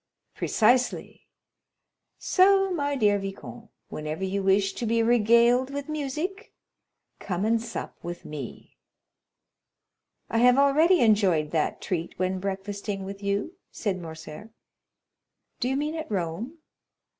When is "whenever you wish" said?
3.89-4.73